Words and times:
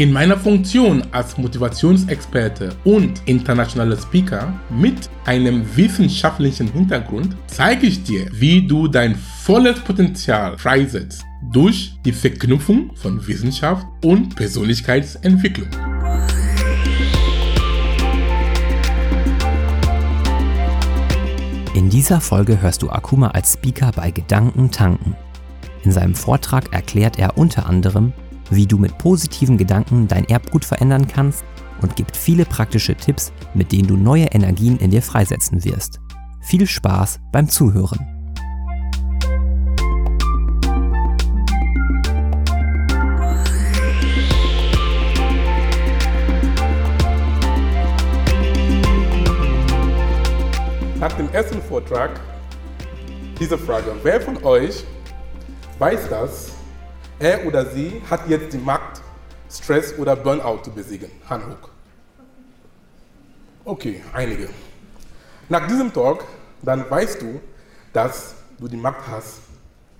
In 0.00 0.12
meiner 0.12 0.38
Funktion 0.38 1.02
als 1.12 1.36
Motivationsexperte 1.36 2.74
und 2.84 3.20
internationaler 3.26 3.98
Speaker 3.98 4.58
mit 4.70 5.10
einem 5.26 5.62
wissenschaftlichen 5.76 6.72
Hintergrund 6.72 7.36
zeige 7.48 7.86
ich 7.86 8.02
dir, 8.02 8.26
wie 8.32 8.66
du 8.66 8.88
dein 8.88 9.14
volles 9.14 9.78
Potenzial 9.80 10.56
freisetzt 10.56 11.22
durch 11.52 11.98
die 12.02 12.12
Verknüpfung 12.12 12.96
von 12.96 13.26
Wissenschaft 13.26 13.86
und 14.02 14.34
Persönlichkeitsentwicklung. 14.36 15.68
In 21.74 21.90
dieser 21.90 22.22
Folge 22.22 22.62
hörst 22.62 22.80
du 22.80 22.88
Akuma 22.88 23.32
als 23.32 23.52
Speaker 23.52 23.92
bei 23.94 24.10
Gedanken 24.10 24.70
tanken. 24.70 25.14
In 25.84 25.92
seinem 25.92 26.14
Vortrag 26.14 26.72
erklärt 26.72 27.18
er 27.18 27.36
unter 27.36 27.66
anderem, 27.66 28.14
wie 28.50 28.66
du 28.66 28.78
mit 28.78 28.98
positiven 28.98 29.56
Gedanken 29.56 30.08
dein 30.08 30.24
Erbgut 30.26 30.64
verändern 30.64 31.06
kannst 31.06 31.44
und 31.80 31.96
gibt 31.96 32.16
viele 32.16 32.44
praktische 32.44 32.94
Tipps, 32.94 33.32
mit 33.54 33.72
denen 33.72 33.88
du 33.88 33.96
neue 33.96 34.26
Energien 34.26 34.78
in 34.78 34.90
dir 34.90 35.02
freisetzen 35.02 35.64
wirst. 35.64 36.00
Viel 36.40 36.66
Spaß 36.66 37.20
beim 37.32 37.48
Zuhören. 37.48 38.06
Nach 50.98 51.12
dem 51.14 51.30
ersten 51.32 51.62
Vortrag 51.62 52.20
diese 53.38 53.56
Frage. 53.56 53.92
Wer 54.02 54.20
von 54.20 54.44
euch 54.44 54.84
weiß 55.78 56.10
das, 56.10 56.52
er 57.20 57.46
oder 57.46 57.66
sie 57.66 58.02
hat 58.10 58.28
jetzt 58.28 58.52
die 58.52 58.58
Macht, 58.58 59.02
Stress 59.48 59.96
oder 59.98 60.16
Burnout 60.16 60.62
zu 60.64 60.72
besiegen? 60.72 61.10
Hand 61.28 61.44
hoch. 61.46 61.68
Okay, 63.64 64.02
einige. 64.12 64.48
Nach 65.48 65.66
diesem 65.66 65.92
Talk, 65.92 66.24
dann 66.62 66.90
weißt 66.90 67.20
du, 67.20 67.40
dass 67.92 68.34
du 68.58 68.66
die 68.66 68.76
Macht 68.76 69.06
hast, 69.08 69.40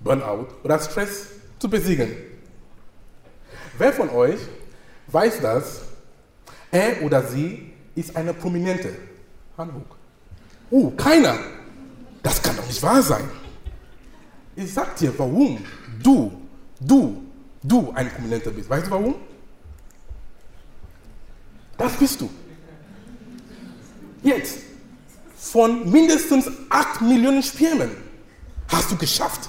Burnout 0.00 0.48
oder 0.64 0.78
Stress 0.78 1.26
zu 1.58 1.68
besiegen. 1.68 2.16
Wer 3.76 3.92
von 3.92 4.08
euch 4.10 4.40
weiß 5.08 5.40
das, 5.40 5.82
er 6.70 7.02
oder 7.02 7.22
sie 7.22 7.72
ist 7.94 8.16
eine 8.16 8.32
Prominente? 8.32 8.96
Hand 9.58 9.74
hoch. 9.74 9.96
Oh, 10.70 10.90
keiner. 10.90 11.36
Das 12.22 12.40
kann 12.42 12.56
doch 12.56 12.66
nicht 12.66 12.82
wahr 12.82 13.02
sein. 13.02 13.28
Ich 14.56 14.72
sag 14.72 14.96
dir, 14.96 15.12
warum 15.18 15.58
du, 16.02 16.39
du, 16.80 17.22
du 17.62 17.92
ein 17.94 18.10
Prominenter 18.10 18.50
bist. 18.50 18.68
Weißt 18.68 18.86
du 18.86 18.90
warum? 18.90 19.14
Das 21.78 21.92
bist 21.94 22.20
du. 22.20 22.28
Jetzt, 24.22 24.58
von 25.36 25.90
mindestens 25.90 26.50
8 26.68 27.00
Millionen 27.02 27.42
Spermen 27.42 27.90
hast 28.68 28.90
du 28.90 28.96
geschafft, 28.96 29.48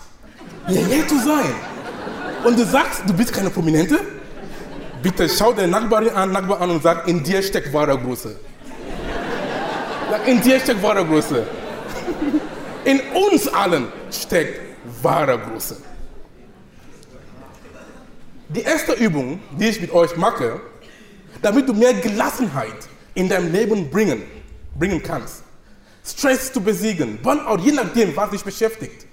hierher 0.67 1.07
zu 1.07 1.19
sein. 1.19 1.53
Und 2.45 2.57
du 2.57 2.65
sagst, 2.65 3.03
du 3.05 3.13
bist 3.13 3.33
keine 3.33 3.49
Prominente? 3.49 3.99
Bitte 5.03 5.27
schau 5.27 5.51
deine 5.51 5.67
Nachbarin 5.67 6.09
an, 6.09 6.31
Nachbar 6.31 6.61
an 6.61 6.69
und 6.71 6.83
sag, 6.83 7.07
in 7.07 7.23
dir 7.23 7.41
steckt 7.41 7.73
wahre 7.73 7.97
Größe. 7.97 8.35
In 10.25 10.41
dir 10.41 10.59
steckt 10.59 10.81
wahre 10.81 11.05
Größe. 11.05 11.45
In 12.85 12.99
uns 13.13 13.47
allen 13.47 13.87
steckt 14.09 14.59
wahre 15.01 15.37
Größe. 15.37 15.77
Die 18.53 18.61
erste 18.61 18.93
Übung, 18.93 19.39
die 19.57 19.69
ich 19.69 19.79
mit 19.79 19.91
euch 19.91 20.17
mache, 20.17 20.59
damit 21.41 21.69
du 21.69 21.73
mehr 21.73 21.93
Gelassenheit 21.93 22.75
in 23.13 23.29
deinem 23.29 23.51
Leben 23.51 23.89
bringen, 23.89 24.23
bringen 24.77 25.01
kannst. 25.01 25.43
Stress 26.05 26.51
zu 26.51 26.59
besiegen, 26.59 27.19
Burnout, 27.21 27.63
je 27.63 27.71
nachdem, 27.71 28.13
was 28.15 28.31
dich 28.31 28.43
beschäftigt. 28.43 29.05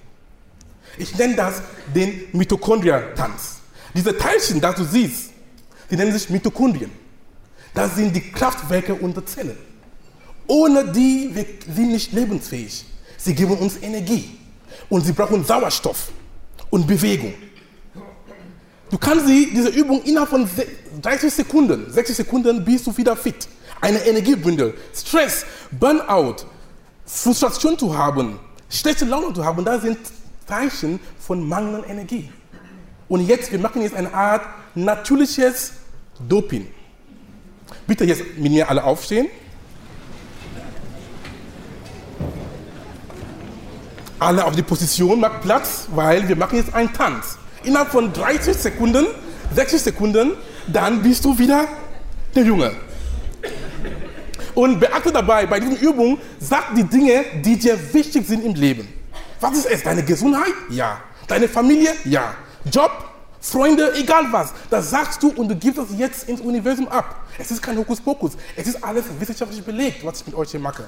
Ich 0.97 1.15
nenne 1.17 1.35
das 1.35 1.61
den 1.95 2.23
Mitochondria-Tanz. 2.33 3.59
Diese 3.93 4.17
Teilchen, 4.17 4.59
das 4.59 4.75
du 4.75 4.83
siehst, 4.83 5.31
die 5.89 5.95
nennen 5.95 6.11
sich 6.11 6.29
Mitochondrien. 6.29 6.91
Das 7.73 7.95
sind 7.95 8.13
die 8.13 8.31
Kraftwerke 8.31 8.93
unserer 8.93 9.25
Zellen. 9.25 9.57
Ohne 10.47 10.91
die 10.91 11.29
wir 11.33 11.45
sind 11.73 11.91
nicht 11.91 12.11
lebensfähig. 12.11 12.85
Sie 13.17 13.33
geben 13.35 13.57
uns 13.57 13.77
Energie 13.81 14.37
und 14.89 15.05
sie 15.05 15.13
brauchen 15.13 15.45
Sauerstoff 15.45 16.11
und 16.69 16.87
Bewegung. 16.87 17.33
Du 18.89 18.97
kannst 18.97 19.27
sie, 19.27 19.51
diese 19.53 19.69
Übung 19.69 20.01
innerhalb 20.03 20.29
von 20.29 20.49
30 21.01 21.33
Sekunden, 21.33 21.91
60 21.91 22.15
Sekunden 22.15 22.65
bist 22.65 22.87
du 22.87 22.97
wieder 22.97 23.15
fit. 23.15 23.47
Eine 23.81 23.99
Energiebündel. 23.99 24.73
Stress, 24.93 25.45
Burnout, 25.71 26.37
Frustration 27.05 27.77
zu 27.77 27.95
haben, 27.95 28.39
schlechte 28.69 29.05
Laune 29.05 29.33
zu 29.33 29.45
haben, 29.45 29.63
das 29.63 29.83
sind 29.83 29.97
Zeichen 30.47 30.99
von 31.19 31.47
mangelnder 31.47 31.87
Energie. 31.87 32.29
Und 33.07 33.25
jetzt, 33.27 33.51
wir 33.51 33.59
machen 33.59 33.81
jetzt 33.81 33.95
eine 33.95 34.13
Art 34.13 34.41
natürliches 34.75 35.73
Doping. 36.27 36.67
Bitte 37.87 38.05
jetzt 38.05 38.23
mit 38.37 38.51
mir 38.51 38.69
alle 38.69 38.83
aufstehen. 38.83 39.27
Alle 44.17 44.43
auf 44.43 44.55
die 44.55 44.63
Position, 44.63 45.19
macht 45.19 45.41
Platz, 45.41 45.87
weil 45.93 46.27
wir 46.27 46.35
machen 46.35 46.57
jetzt 46.57 46.73
einen 46.73 46.91
Tanz. 46.91 47.37
Innerhalb 47.63 47.91
von 47.91 48.11
30 48.13 48.55
Sekunden, 48.55 49.05
60 49.55 49.81
Sekunden, 49.81 50.31
dann 50.67 51.01
bist 51.01 51.25
du 51.25 51.37
wieder 51.37 51.67
der 52.35 52.43
Junge. 52.43 52.71
Und 54.55 54.79
beachte 54.79 55.11
dabei, 55.11 55.45
bei 55.45 55.59
diesen 55.59 55.77
Übungen, 55.77 56.17
sag 56.39 56.75
die 56.75 56.83
Dinge, 56.83 57.23
die 57.43 57.57
dir 57.57 57.77
wichtig 57.93 58.27
sind 58.27 58.43
im 58.43 58.53
Leben. 58.53 58.87
Was 59.39 59.57
ist 59.57 59.65
es? 59.67 59.83
Deine 59.83 60.03
Gesundheit? 60.03 60.53
Ja. 60.69 61.01
Deine 61.27 61.47
Familie? 61.47 61.91
Ja. 62.05 62.35
Job? 62.71 62.91
Freunde? 63.39 63.93
Egal 63.95 64.25
was. 64.31 64.53
Das 64.69 64.89
sagst 64.89 65.23
du 65.23 65.29
und 65.29 65.47
du 65.47 65.55
gibst 65.55 65.79
es 65.79 65.97
jetzt 65.97 66.27
ins 66.27 66.41
Universum 66.41 66.87
ab. 66.89 67.23
Es 67.37 67.51
ist 67.51 67.61
kein 67.61 67.77
Hokuspokus. 67.77 68.33
Es 68.55 68.67
ist 68.67 68.83
alles 68.83 69.05
wissenschaftlich 69.17 69.63
belegt, 69.63 70.05
was 70.05 70.19
ich 70.19 70.27
mit 70.27 70.35
euch 70.35 70.51
hier 70.51 70.59
mache. 70.59 70.83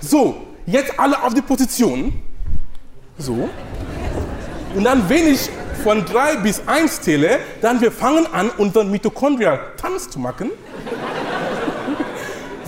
So, 0.00 0.42
jetzt 0.66 0.98
alle 0.98 1.22
auf 1.22 1.34
die 1.34 1.42
Position. 1.42 2.20
So. 3.16 3.48
Und 4.74 4.82
dann, 4.82 5.08
wenn 5.08 5.28
ich 5.28 5.48
von 5.74 6.04
drei 6.04 6.36
bis 6.36 6.62
eins 6.66 7.00
zähle, 7.00 7.38
dann 7.60 7.80
wir 7.80 7.92
fangen 7.92 8.26
an, 8.32 8.50
unseren 8.58 8.90
Mitochondria-Tanz 8.90 10.10
zu 10.10 10.18
machen. 10.18 10.50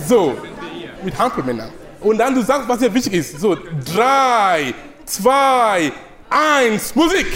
So, 0.07 0.37
mit 1.03 1.19
Handballmännern. 1.19 1.69
Und 1.99 2.19
dann 2.19 2.33
du 2.33 2.41
sagst, 2.41 2.69
was 2.69 2.79
dir 2.79 2.93
wichtig 2.93 3.13
ist. 3.13 3.41
So, 3.41 3.57
drei, 3.93 4.73
zwei, 5.05 5.91
eins, 6.29 6.95
Musik. 6.95 7.27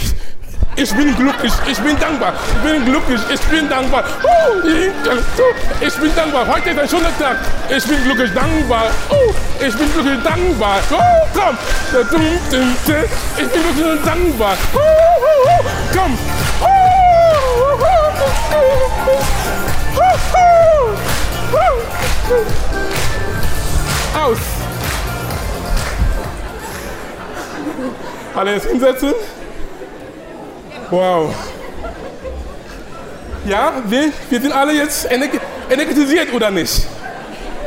Ich 0.74 0.94
bin 0.94 1.14
glücklich, 1.14 1.52
ich 1.70 1.78
bin 1.80 1.98
dankbar, 1.98 2.32
ich 2.48 2.70
bin 2.70 2.84
glücklich, 2.84 3.20
ich 3.32 3.40
bin 3.42 3.68
dankbar. 3.68 4.04
Ich 5.80 5.94
bin 5.94 6.14
dankbar, 6.16 6.46
heute 6.46 6.70
ist 6.70 6.78
ein 6.78 6.88
schöner 6.88 7.18
Tag. 7.18 7.36
Ich 7.68 7.84
bin 7.84 8.02
glücklich, 8.04 8.32
dankbar. 8.32 8.84
Ich 9.60 9.76
bin 9.76 9.92
glücklich, 9.92 10.22
dankbar. 10.24 10.80
Komm, 10.88 11.58
ich 11.92 12.08
bin 12.08 13.62
glücklich 13.74 14.04
dankbar. 14.04 14.56
Komm. 15.92 16.18
Aus. 24.14 24.38
Alle 28.34 28.54
jetzt 28.54 28.66
hinsetzen. 28.66 29.12
Wow. 30.92 31.34
Ja, 33.46 33.82
wir, 33.86 34.12
wir 34.28 34.40
sind 34.42 34.52
alle 34.52 34.74
jetzt 34.74 35.08
energetisiert 35.10 36.30
oder 36.34 36.50
nicht? 36.50 36.86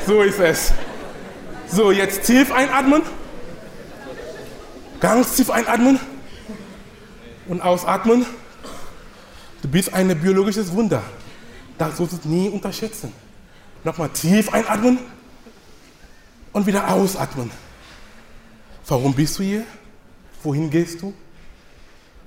So 0.06 0.22
ist 0.22 0.40
es. 0.40 0.72
So, 1.68 1.92
jetzt 1.92 2.24
tief 2.28 2.52
einatmen. 2.52 3.02
Ganz 5.00 5.36
tief 5.38 5.50
einatmen. 5.50 6.00
Und 7.48 7.62
ausatmen. 7.62 8.28
Du 9.64 9.70
bist 9.70 9.92
ein 9.92 10.08
biologisches 10.22 10.72
Wunder. 10.72 11.02
Das 11.80 11.98
solltest 11.98 12.26
du 12.26 12.30
nie 12.30 12.50
unterschätzen. 12.50 13.12
Nochmal 13.84 14.10
tief 14.10 14.54
einatmen 14.54 15.00
und 16.54 16.68
wieder 16.68 16.92
ausatmen. 16.92 17.50
Warum 18.88 19.16
bist 19.16 19.40
du 19.40 19.44
hier? 19.44 19.64
Wohin 20.44 20.70
gehst 20.70 21.02
du? 21.02 21.12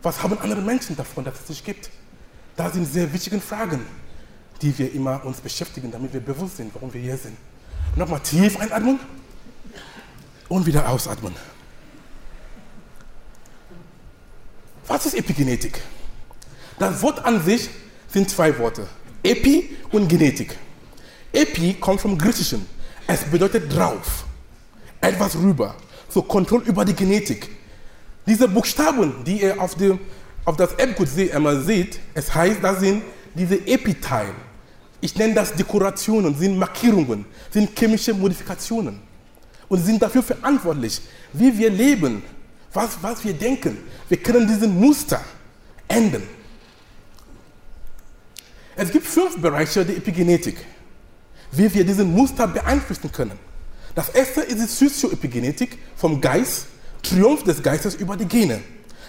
Was 0.02 0.22
haben 0.22 0.38
andere 0.38 0.60
Menschen 0.60 0.96
davon, 0.96 1.24
dass 1.24 1.40
es 1.40 1.44
dich 1.46 1.64
gibt? 1.64 1.90
Das 2.56 2.74
sind 2.74 2.86
sehr 2.86 3.12
wichtige 3.12 3.40
Fragen, 3.40 3.84
die 4.62 4.76
wir 4.78 4.92
immer 4.92 5.24
uns 5.24 5.40
beschäftigen, 5.40 5.90
damit 5.90 6.12
wir 6.12 6.20
bewusst 6.20 6.56
sind, 6.56 6.74
warum 6.74 6.92
wir 6.92 7.00
hier 7.00 7.16
sind. 7.16 7.36
Nochmal 7.96 8.20
tief 8.20 8.58
einatmen 8.58 8.98
und 10.48 10.66
wieder 10.66 10.88
ausatmen. 10.88 11.34
Was 14.86 15.06
ist 15.06 15.14
Epigenetik? 15.14 15.80
Das 16.78 17.02
Wort 17.02 17.24
an 17.24 17.44
sich 17.44 17.68
sind 18.08 18.30
zwei 18.30 18.56
Worte. 18.58 18.86
Epi 19.22 19.76
und 19.92 20.08
Genetik. 20.08 20.56
Epi 21.32 21.74
kommt 21.74 22.00
vom 22.00 22.16
Griechischen. 22.16 22.66
Es 23.06 23.24
bedeutet 23.24 23.72
drauf. 23.74 24.24
Etwas 25.00 25.36
rüber. 25.36 25.74
So 26.08 26.22
Kontrolle 26.22 26.64
über 26.64 26.84
die 26.84 26.94
Genetik. 26.94 27.57
Diese 28.28 28.46
Buchstaben, 28.46 29.24
die 29.24 29.40
ihr 29.40 29.58
auf, 29.58 29.74
dem, 29.74 29.98
auf 30.44 30.56
das 30.56 30.74
Erbgut 30.74 31.08
immer 31.16 31.62
seht, 31.62 31.98
es 32.12 32.34
heißt, 32.34 32.58
das 32.62 32.80
sind 32.80 33.02
diese 33.34 33.54
Epiteile. 33.66 34.34
Ich 35.00 35.16
nenne 35.16 35.32
das 35.32 35.54
Dekorationen, 35.54 36.36
sind 36.36 36.58
Markierungen, 36.58 37.24
sind 37.50 37.70
chemische 37.78 38.12
Modifikationen 38.12 39.00
und 39.68 39.82
sind 39.82 40.02
dafür 40.02 40.22
verantwortlich, 40.22 41.00
wie 41.32 41.56
wir 41.56 41.70
leben, 41.70 42.22
was, 42.74 42.98
was 43.00 43.24
wir 43.24 43.32
denken. 43.32 43.78
Wir 44.10 44.18
können 44.18 44.46
diesen 44.46 44.78
Muster 44.78 45.24
ändern. 45.86 46.24
Es 48.76 48.90
gibt 48.90 49.06
fünf 49.06 49.40
Bereiche 49.40 49.86
der 49.86 49.96
Epigenetik, 49.96 50.58
wie 51.52 51.72
wir 51.72 51.84
diesen 51.84 52.12
Muster 52.12 52.46
beeinflussen 52.46 53.10
können. 53.10 53.38
Das 53.94 54.10
erste 54.10 54.42
ist 54.42 54.58
die 54.58 54.66
Sozioepigenetik 54.66 55.78
vom 55.96 56.20
Geist, 56.20 56.66
Triumph 57.02 57.44
des 57.44 57.62
Geistes 57.62 57.94
über 57.94 58.16
die 58.16 58.26
Gene. 58.26 58.60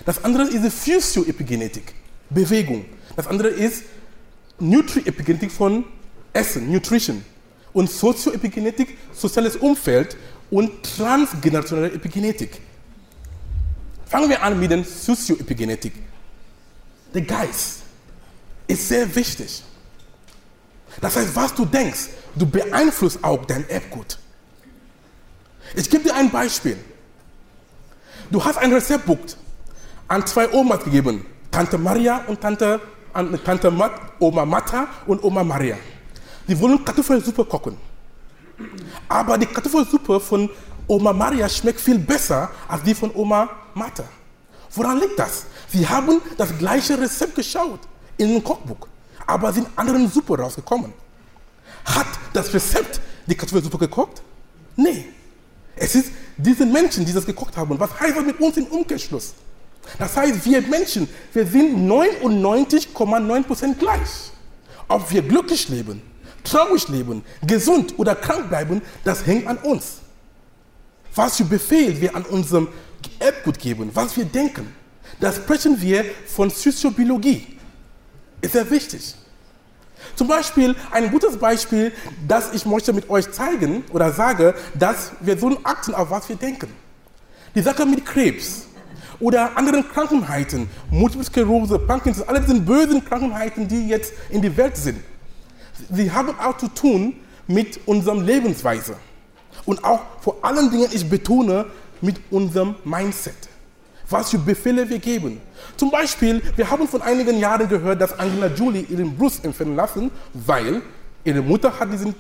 Das 0.06 0.24
andere 0.24 0.44
ist 0.44 0.64
die 0.64 0.70
Physioepigenetik, 0.70 1.94
Bewegung. 2.30 2.86
Das 3.16 3.28
andere 3.28 3.50
ist 3.50 3.84
Nutri-Epigenetik 4.60 5.52
von 5.52 5.84
Essen, 6.34 6.72
Nutrition. 6.72 7.24
Und 7.74 7.90
Sozioepigenetik, 7.90 8.98
soziales 9.14 9.56
Umfeld 9.56 10.18
und 10.50 10.84
transgenerationelle 10.84 11.94
Epigenetik. 11.94 12.62
Fangen 14.08 14.30
wir 14.30 14.42
an 14.42 14.60
mit 14.60 14.72
der 14.72 14.84
Sozioepigenetik. 14.84 15.94
Der 17.14 17.22
Geist 17.22 17.80
ist 18.68 18.88
sehr 18.88 19.14
wichtig. 19.16 19.64
Das 21.02 21.16
heißt, 21.16 21.36
was 21.36 21.54
du 21.54 21.66
denkst, 21.66 22.10
du 22.36 22.46
beeinflusst 22.46 23.24
auch 23.24 23.46
dein 23.46 23.68
Erbgut. 23.70 24.18
Ich 25.76 25.90
gebe 25.90 26.04
dir 26.04 26.16
ein 26.16 26.32
Beispiel. 26.32 26.78
Du 28.32 28.44
hast 28.44 28.58
ein 28.58 28.72
Rezeptbuch 28.72 29.18
an 30.08 30.26
zwei 30.28 30.52
Omas 30.54 30.84
gegeben, 30.84 31.26
Tante 31.50 31.78
Maria 31.80 32.24
und 32.28 32.40
Tante, 32.40 32.80
an 33.12 33.40
Tante 33.44 33.72
Mat, 33.72 33.92
Oma 34.20 34.46
Mata 34.46 34.88
und 35.08 35.24
Oma 35.24 35.44
Maria. 35.44 35.78
Die 36.48 36.60
wollen 36.60 36.84
Kartoffelsuppe 36.86 37.44
kochen. 37.46 37.76
Aber 39.08 39.38
die 39.38 39.48
Kartoffelsuppe 39.48 40.20
von 40.20 40.48
Oma 40.88 41.12
Maria 41.12 41.50
schmeckt 41.50 41.80
viel 41.80 41.98
besser 41.98 42.50
als 42.68 42.84
die 42.84 42.94
von 42.94 43.12
Oma 43.16 43.50
Mata. 43.74 44.04
Woran 44.76 45.00
liegt 45.00 45.18
das? 45.18 45.46
Sie 45.68 45.88
haben 45.88 46.22
das 46.38 46.56
gleiche 46.58 47.00
Rezept 47.00 47.36
geschaut 47.36 47.80
in 48.18 48.30
einem 48.30 48.44
Kochbuch, 48.44 48.88
aber 49.26 49.52
sind 49.54 49.68
anderen 49.76 50.08
Suppe 50.08 50.38
rausgekommen. 50.38 50.94
Hat 51.86 52.08
das 52.34 52.54
Rezept 52.54 53.02
die 53.26 53.36
Kartoffelsuppe 53.36 53.80
gekocht? 53.80 54.22
Nee. 54.76 55.06
Es 55.80 55.96
ist 55.96 56.12
diese 56.38 56.66
Menschen, 56.66 57.06
die 57.06 57.14
das 57.14 57.26
gekocht 57.26 57.56
haben. 57.56 57.80
Was 57.80 57.98
heißt 58.00 58.18
das 58.18 58.26
mit 58.26 58.40
uns 58.40 58.58
im 58.58 58.66
Umkehrschluss? 58.66 59.34
Das 59.98 60.16
heißt, 60.16 60.46
wir 60.46 60.62
Menschen, 60.62 61.08
wir 61.34 61.48
sind 61.48 61.90
99,9% 61.90 63.76
gleich. 63.76 64.32
Ob 64.88 65.10
wir 65.12 65.22
glücklich 65.22 65.70
leben, 65.70 66.02
traurig 66.44 66.88
leben, 66.90 67.24
gesund 67.46 67.98
oder 67.98 68.14
krank 68.16 68.50
bleiben, 68.50 68.82
das 69.04 69.26
hängt 69.26 69.48
an 69.48 69.58
uns. 69.58 70.00
Was 71.16 71.38
für 71.38 71.46
Befehl 71.46 72.00
wir 72.02 72.16
an 72.16 72.24
unserem 72.24 72.68
Erbgut 73.20 73.58
geben, 73.58 73.90
was 73.94 74.16
wir 74.18 74.26
denken, 74.26 74.74
da 75.20 75.32
sprechen 75.32 75.82
wir 75.82 76.06
von 76.28 76.50
Soziologie. 76.50 77.58
Ist 78.42 78.54
sehr 78.54 78.70
wichtig. 78.70 79.16
Zum 80.16 80.28
Beispiel, 80.28 80.76
ein 80.92 81.12
gutes 81.12 81.38
Beispiel, 81.38 81.92
das 82.28 82.54
ich 82.54 82.66
möchte 82.66 82.94
mit 82.94 83.10
euch 83.10 83.32
zeigen 83.32 83.84
oder 83.92 84.12
sage, 84.12 84.56
dass 84.74 85.12
wir 85.20 85.38
so 85.38 85.58
achten, 85.64 85.94
auf 85.94 86.10
was 86.10 86.28
wir 86.30 86.36
denken. 86.36 86.70
Die 87.56 87.62
Sache 87.62 87.86
mit 87.86 88.06
Krebs 88.06 88.68
oder 89.20 89.58
anderen 89.58 89.88
Krankheiten, 89.88 90.70
Multiple 90.90 91.26
Sklerose, 91.26 91.80
Parkinson, 91.80 92.28
alle 92.28 92.42
diese 92.42 92.60
bösen 92.60 93.04
Krankheiten, 93.04 93.68
die 93.68 93.88
jetzt 93.88 94.14
in 94.30 94.42
der 94.42 94.56
Welt 94.56 94.78
sind, 94.78 95.00
sie 95.92 96.12
haben 96.12 96.38
auch 96.40 96.58
zu 96.58 96.68
tun 96.70 97.16
mit 97.48 97.80
unserer 97.88 98.16
Lebensweise. 98.16 98.96
Und 99.66 99.84
auch 99.84 100.02
vor 100.22 100.38
allen 100.42 100.70
Dingen, 100.72 100.90
ich 100.92 101.08
betone, 101.10 101.66
mit 102.02 102.20
unserem 102.32 102.76
Mindset. 102.86 103.50
Was 104.10 104.32
für 104.32 104.40
Befehle 104.40 104.90
wir 104.90 105.00
geben. 105.00 105.40
Zum 105.78 105.92
Beispiel, 105.92 106.42
wir 106.56 106.70
haben 106.70 106.88
von 106.88 107.02
einigen 107.02 107.38
Jahren 107.40 107.70
gehört, 107.70 108.02
dass 108.02 108.18
Angela 108.18 108.48
Jolie 108.48 108.86
ihren 108.90 109.16
Brust 109.16 109.46
empfehlen 109.46 109.76
lassen, 109.76 110.10
weil 110.34 110.82
ihre 111.24 111.42
Mutter 111.42 111.80
hat 111.80 111.94
diesen 111.94 112.16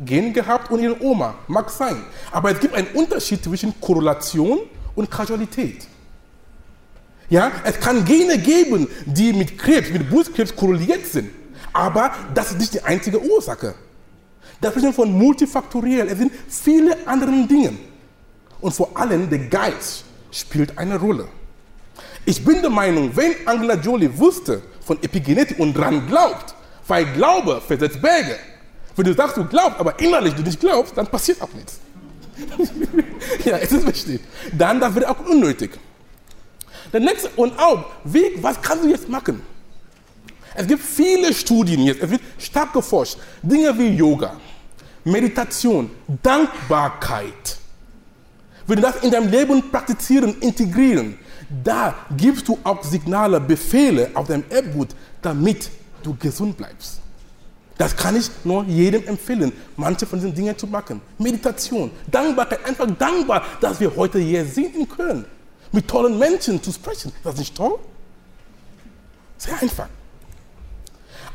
Gen 0.00 0.32
gehabt 0.32 0.70
und 0.70 0.80
ihre 0.80 1.00
Oma. 1.02 1.34
Mag 1.46 1.70
sein. 1.70 2.02
Aber 2.32 2.50
es 2.50 2.58
gibt 2.58 2.74
einen 2.74 2.88
Unterschied 2.94 3.44
zwischen 3.44 3.78
Korrelation 3.80 4.60
und 4.94 5.10
Kausalität. 5.10 5.86
Ja, 7.28 7.52
es 7.62 7.78
kann 7.78 8.04
Gene 8.04 8.38
geben, 8.38 8.88
die 9.06 9.32
mit 9.32 9.56
Krebs, 9.56 9.90
mit 9.90 10.10
Brustkrebs 10.10 10.54
korreliert 10.56 11.06
sind. 11.06 11.30
Aber 11.72 12.12
das 12.34 12.50
ist 12.50 12.58
nicht 12.58 12.74
die 12.74 12.82
einzige 12.82 13.22
Ursache. 13.22 13.74
Da 14.60 14.70
sprechen 14.70 14.92
von 14.92 15.12
multifaktoriell. 15.12 16.08
Es 16.08 16.18
sind 16.18 16.32
viele 16.48 16.96
andere 17.06 17.30
Dinge. 17.46 17.74
Und 18.60 18.72
vor 18.72 18.90
allem 18.94 19.30
der 19.30 19.38
Geist 19.38 20.04
spielt 20.30 20.78
eine 20.78 20.98
Rolle. 20.98 21.28
Ich 22.24 22.44
bin 22.44 22.60
der 22.60 22.70
Meinung, 22.70 23.10
wenn 23.14 23.34
Angela 23.46 23.74
Jolie 23.74 24.16
wusste 24.16 24.62
von 24.84 25.02
Epigenetik 25.02 25.58
und 25.58 25.74
dran 25.74 26.06
glaubt, 26.06 26.54
weil 26.86 27.06
Glaube 27.12 27.60
versetzt 27.66 28.00
Berge. 28.00 28.36
Wenn 28.96 29.04
du 29.04 29.14
sagst, 29.14 29.36
du 29.36 29.44
glaubst, 29.44 29.78
aber 29.78 29.98
innerlich 29.98 30.34
du 30.34 30.42
nicht 30.42 30.60
glaubst, 30.60 30.96
dann 30.96 31.06
passiert 31.06 31.40
auch 31.40 31.52
nichts. 31.52 31.80
ja, 33.44 33.58
es 33.58 33.72
ist 33.72 33.86
wichtig. 33.86 34.20
Dann 34.52 34.80
das 34.80 34.94
wird 34.94 35.06
auch 35.06 35.20
unnötig. 35.26 35.78
Der 36.92 37.00
nächste, 37.00 37.30
und 37.36 37.58
auch, 37.58 37.84
wie, 38.04 38.32
was 38.42 38.60
kannst 38.60 38.84
du 38.84 38.88
jetzt 38.88 39.08
machen? 39.08 39.42
Es 40.54 40.66
gibt 40.66 40.82
viele 40.82 41.32
Studien 41.32 41.84
jetzt, 41.84 42.02
es 42.02 42.10
wird 42.10 42.22
stark 42.38 42.72
geforscht. 42.72 43.16
Dinge 43.42 43.76
wie 43.78 43.88
Yoga, 43.88 44.36
Meditation, 45.04 45.90
Dankbarkeit. 46.22 47.58
Wenn 48.66 48.76
du 48.76 48.82
das 48.82 48.96
in 49.02 49.10
deinem 49.10 49.30
Leben 49.30 49.70
praktizieren, 49.70 50.36
integrieren, 50.40 51.18
da 51.64 51.94
gibst 52.16 52.46
du 52.48 52.58
auch 52.62 52.82
Signale, 52.84 53.40
Befehle 53.40 54.10
auf 54.14 54.28
deinem 54.28 54.44
Erbgut, 54.50 54.88
damit 55.20 55.70
du 56.02 56.14
gesund 56.16 56.56
bleibst. 56.56 57.00
Das 57.76 57.96
kann 57.96 58.14
ich 58.14 58.30
nur 58.44 58.64
jedem 58.64 59.06
empfehlen, 59.06 59.52
manche 59.76 60.06
von 60.06 60.18
diesen 60.18 60.34
Dingen 60.34 60.56
zu 60.56 60.66
machen. 60.66 61.00
Meditation, 61.18 61.90
Dankbarkeit, 62.10 62.64
einfach 62.66 62.86
dankbar, 62.98 63.42
dass 63.60 63.80
wir 63.80 63.94
heute 63.96 64.18
hier 64.18 64.44
sind 64.44 64.88
können 64.90 65.24
mit 65.72 65.88
tollen 65.88 66.18
Menschen 66.18 66.62
zu 66.62 66.72
sprechen. 66.72 67.08
Ist 67.08 67.24
das 67.24 67.36
nicht 67.36 67.56
toll? 67.56 67.78
Sehr 69.38 69.60
einfach. 69.60 69.88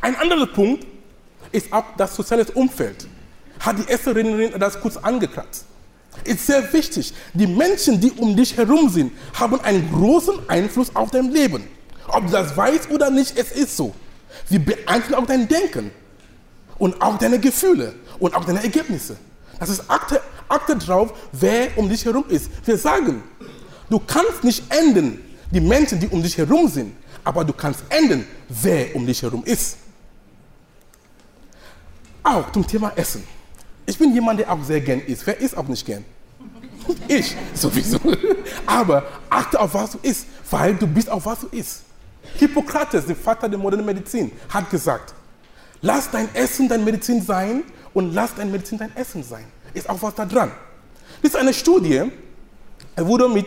Ein 0.01 0.15
anderer 0.17 0.45
Punkt 0.45 0.85
ist 1.51 1.71
auch 1.73 1.83
das 1.97 2.15
soziale 2.15 2.45
Umfeld. 2.53 3.07
Hat 3.59 3.79
die 3.79 3.89
erste 3.89 4.15
Rednerin 4.15 4.59
das 4.59 4.79
kurz 4.79 4.97
angekratzt. 4.97 5.65
Ist 6.23 6.47
sehr 6.47 6.71
wichtig. 6.73 7.13
Die 7.33 7.47
Menschen, 7.47 7.99
die 7.99 8.11
um 8.11 8.35
dich 8.35 8.55
herum 8.57 8.89
sind, 8.89 9.11
haben 9.33 9.59
einen 9.61 9.91
großen 9.91 10.49
Einfluss 10.49 10.95
auf 10.95 11.11
dein 11.11 11.31
Leben. 11.31 11.63
Ob 12.07 12.25
du 12.25 12.31
das 12.31 12.55
weißt 12.55 12.89
oder 12.91 13.09
nicht, 13.09 13.37
es 13.37 13.51
ist 13.51 13.75
so. 13.75 13.93
Sie 14.49 14.59
beeinflussen 14.59 15.15
auch 15.15 15.25
dein 15.25 15.47
Denken 15.47 15.91
und 16.77 17.01
auch 17.01 17.17
deine 17.17 17.39
Gefühle 17.39 17.93
und 18.19 18.35
auch 18.35 18.45
deine 18.45 18.63
Ergebnisse. 18.63 19.17
Das 19.59 19.69
ist 19.69 19.89
Akte, 19.89 20.21
Akte 20.47 20.75
drauf, 20.75 21.13
wer 21.31 21.77
um 21.77 21.89
dich 21.89 22.05
herum 22.05 22.25
ist. 22.29 22.49
Wir 22.65 22.77
sagen, 22.77 23.23
Du 23.89 23.99
kannst 23.99 24.43
nicht 24.43 24.63
ändern 24.69 25.19
die 25.51 25.61
Menschen, 25.61 25.99
die 25.99 26.07
um 26.07 26.21
dich 26.21 26.37
herum 26.37 26.67
sind, 26.67 26.95
aber 27.23 27.45
du 27.45 27.53
kannst 27.53 27.83
ändern, 27.89 28.25
wer 28.49 28.95
um 28.95 29.05
dich 29.05 29.21
herum 29.21 29.43
ist. 29.45 29.77
Auch 32.23 32.51
zum 32.51 32.65
Thema 32.65 32.91
Essen. 32.95 33.23
Ich 33.85 33.97
bin 33.97 34.13
jemand, 34.13 34.39
der 34.39 34.51
auch 34.51 34.63
sehr 34.63 34.81
gern 34.81 35.01
isst. 35.01 35.25
Wer 35.27 35.39
isst 35.39 35.57
auch 35.57 35.67
nicht 35.67 35.85
gern? 35.85 36.03
Ich 37.07 37.35
sowieso. 37.53 37.99
Aber 38.65 39.03
achte 39.29 39.59
auf, 39.59 39.73
was 39.73 39.91
du 39.91 39.97
isst, 40.01 40.27
weil 40.49 40.75
du 40.75 40.87
bist 40.87 41.09
auf, 41.09 41.25
was 41.25 41.41
du 41.41 41.47
isst. 41.47 41.83
Hippokrates, 42.37 43.05
der 43.05 43.15
Vater 43.15 43.47
der 43.49 43.57
modernen 43.59 43.85
Medizin, 43.85 44.31
hat 44.49 44.69
gesagt, 44.69 45.13
lass 45.81 46.09
dein 46.09 46.33
Essen 46.35 46.67
dein 46.67 46.83
Medizin 46.83 47.21
sein 47.21 47.63
und 47.93 48.13
lass 48.13 48.35
dein 48.35 48.51
Medizin 48.51 48.77
dein 48.77 48.95
Essen 48.95 49.23
sein. 49.23 49.45
Ist 49.73 49.89
auch 49.89 50.01
was 50.01 50.15
da 50.15 50.25
dran. 50.25 50.51
Das 51.21 51.31
ist 51.31 51.37
eine 51.37 51.53
Studie, 51.53 52.03
er 52.95 53.07
wurde 53.07 53.27
mit, 53.27 53.45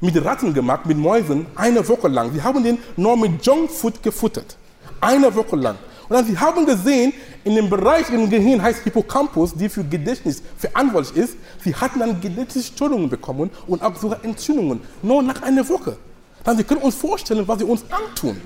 mit 0.00 0.24
Ratten 0.24 0.54
gemacht, 0.54 0.86
mit 0.86 0.96
Mäusen, 0.96 1.46
eine 1.54 1.86
Woche 1.86 2.08
lang. 2.08 2.32
Sie 2.32 2.42
haben 2.42 2.62
den 2.62 2.78
nur 2.96 3.16
mit 3.16 3.44
Junkfood 3.44 4.02
gefuttert. 4.02 4.56
Eine 5.00 5.34
Woche 5.34 5.56
lang. 5.56 5.76
Und 6.12 6.18
dann 6.18 6.26
sie 6.26 6.38
haben 6.38 6.66
gesehen, 6.66 7.14
in 7.42 7.54
dem 7.54 7.70
Bereich 7.70 8.10
im 8.10 8.28
Gehirn 8.28 8.60
heißt 8.62 8.82
Hippocampus, 8.82 9.54
die 9.54 9.66
für 9.70 9.82
Gedächtnis 9.82 10.42
verantwortlich 10.58 11.16
ist, 11.16 11.36
sie 11.64 11.74
hatten 11.74 12.00
dann 12.00 12.20
genetische 12.20 12.66
Störungen 12.66 13.08
bekommen 13.08 13.48
und 13.66 13.82
auch 13.82 13.96
sogar 13.96 14.22
Entzündungen, 14.22 14.82
nur 15.00 15.22
nach 15.22 15.40
einer 15.40 15.66
Woche. 15.66 15.96
Dann 16.44 16.58
sie 16.58 16.64
können 16.64 16.82
uns 16.82 16.96
vorstellen, 16.96 17.48
was 17.48 17.60
sie 17.60 17.64
uns 17.64 17.82
antun, 17.90 18.38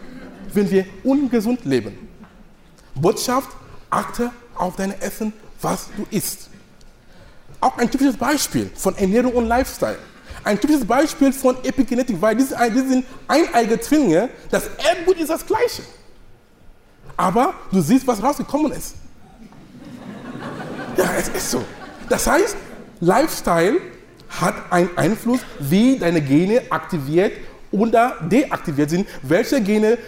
wenn 0.55 0.71
wir 0.71 0.87
ungesund 1.03 1.65
leben. 1.65 1.99
Botschaft, 2.95 3.49
achte 3.91 4.31
auf 4.55 4.77
dein 4.77 4.93
Essen, 5.01 5.33
was 5.61 5.89
du 5.97 6.07
isst. 6.17 6.51
Auch 7.61 7.77
ein 7.79 7.91
typisches 7.91 8.17
Beispiel 8.17 8.71
von 8.77 8.97
Ernährung 8.97 9.33
und 9.33 9.47
Lifestyle. 9.47 9.99
Ein 10.45 10.61
typisches 10.61 10.85
Beispiel 10.85 11.33
von 11.33 11.57
Epigenetik, 11.65 12.23
weil 12.23 12.37
diese, 12.37 12.57
diese 12.73 12.89
sind 12.91 13.07
eineige 13.27 13.81
Zwillinge, 13.81 14.29
das 14.53 14.71
Erbgut 14.89 15.19
ist 15.19 15.31
das 15.31 15.45
gleiche. 15.45 15.83
Aber 17.17 17.55
du 17.73 17.81
siehst, 17.81 18.07
was 18.07 18.23
rausgekommen 18.23 18.73
ist. 18.73 18.95
Ja, 20.97 21.11
es 21.19 21.29
ist 21.29 21.51
so. 21.51 21.65
Das 22.09 22.27
heißt, 22.27 22.57
Lifestyle 23.01 23.79
hat 24.29 24.55
einen 24.71 24.91
Einfluss, 24.97 25.41
wie 25.59 25.99
deine 25.99 26.21
Gene 26.21 26.63
aktiviert 26.71 27.33
oder 27.71 28.17
deaktiviert 28.21 28.91
sind, 28.91 29.09
welche 29.23 29.61
Gene, 29.61 29.99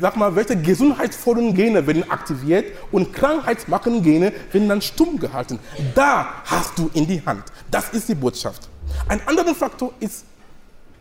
sag 0.00 0.16
mal, 0.16 0.34
welche 0.34 0.56
gesundheitsvollen 0.56 1.54
Gene 1.54 1.86
werden 1.86 2.08
aktiviert 2.10 2.66
und 2.92 3.12
krankheitsmachende 3.12 4.00
Gene 4.00 4.32
werden 4.52 4.68
dann 4.68 4.82
stumm 4.82 5.18
gehalten. 5.18 5.58
Da 5.94 6.42
hast 6.44 6.78
du 6.78 6.90
in 6.94 7.06
die 7.06 7.24
Hand. 7.24 7.44
Das 7.70 7.90
ist 7.90 8.08
die 8.08 8.14
Botschaft. 8.14 8.68
Ein 9.08 9.20
anderer 9.26 9.54
Faktor 9.54 9.92
ist 10.00 10.24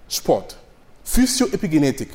Sport, 0.08 0.58
Physioepigenetik. 1.04 2.10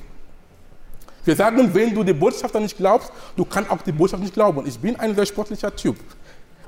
Wir 1.24 1.36
sagen, 1.36 1.72
wenn 1.74 1.94
du 1.94 2.02
die 2.02 2.12
Botschaft 2.12 2.54
nicht 2.54 2.76
glaubst, 2.76 3.12
du 3.36 3.44
kannst 3.44 3.70
auch 3.70 3.82
die 3.82 3.92
Botschaft 3.92 4.22
nicht 4.22 4.34
glauben. 4.34 4.66
Ich 4.66 4.78
bin 4.78 4.96
ein 4.96 5.14
sehr 5.14 5.26
sportlicher 5.26 5.74
Typ. 5.74 5.96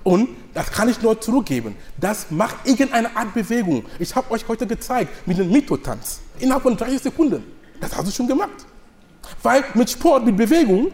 Und 0.05 0.31
das 0.53 0.71
kann 0.71 0.89
ich 0.89 1.01
nur 1.01 1.21
zurückgeben. 1.21 1.77
Das 1.97 2.31
macht 2.31 2.57
irgendeine 2.65 3.17
Art 3.17 3.33
Bewegung. 3.35 3.85
Ich 3.99 4.15
habe 4.15 4.31
euch 4.33 4.47
heute 4.49 4.67
gezeigt 4.67 5.27
mit 5.27 5.39
dem 5.39 5.51
Mitotanz. 5.51 6.21
Innerhalb 6.41 6.65
von 6.65 6.77
30 6.77 7.03
Sekunden. 7.03 7.45
Das 7.81 7.97
hast 7.97 8.09
du 8.09 8.13
schon 8.13 8.27
gemacht. 8.27 8.67
Weil 9.43 9.65
mit 9.75 9.91
Sport, 9.91 10.25
mit 10.27 10.37
Bewegung, 10.37 10.93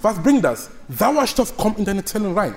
was 0.00 0.18
bringt 0.20 0.44
das? 0.44 0.70
Sauerstoff 0.88 1.56
kommt 1.56 1.78
in 1.78 1.84
deine 1.84 2.04
Zellen 2.04 2.36
rein. 2.36 2.54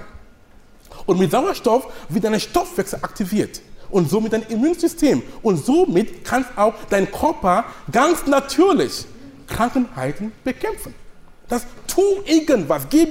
Und 1.06 1.20
mit 1.20 1.32
Sauerstoff 1.32 1.88
wird 2.10 2.26
dein 2.26 2.40
Stoffwechsel 2.40 3.00
aktiviert. 3.02 3.62
Und 3.92 4.10
somit 4.10 4.34
dein 4.34 4.42
Immunsystem. 4.44 5.22
Und 5.44 5.64
somit 5.64 6.26
kannst 6.26 6.50
auch 6.58 6.74
dein 6.90 7.10
Körper 7.12 7.66
ganz 7.92 8.26
natürlich 8.26 9.06
Krankheiten 9.48 10.32
bekämpfen. 10.44 10.94
Das 11.48 11.66
tu 11.88 12.02
irgendwas, 12.26 12.84
geh, 12.90 13.08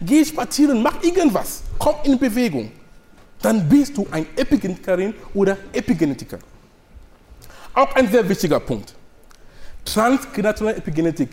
geh 0.00 0.24
spazieren, 0.24 0.82
mach 0.82 1.02
irgendwas, 1.02 1.62
komm 1.78 1.96
in 2.04 2.18
Bewegung. 2.18 2.70
Dann 3.40 3.68
bist 3.68 3.96
du 3.96 4.06
ein 4.10 4.26
Epigenetikerin 4.36 5.14
oder 5.32 5.56
Epigenetiker. 5.72 6.38
Auch 7.72 7.94
ein 7.94 8.10
sehr 8.10 8.28
wichtiger 8.28 8.60
Punkt. 8.60 8.94
Transgenerationelle 9.84 10.78
Epigenetik, 10.78 11.30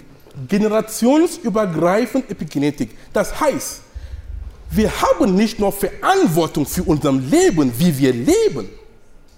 generationsübergreifende 0.48 2.30
Epigenetik. 2.30 2.98
Das 3.12 3.38
heißt, 3.40 3.82
wir 4.72 4.92
haben 5.02 5.36
nicht 5.36 5.60
nur 5.60 5.72
Verantwortung 5.72 6.66
für 6.66 6.84
unser 6.84 7.12
Leben, 7.12 7.74
wie 7.78 7.98
wir 7.98 8.14
leben, 8.14 8.70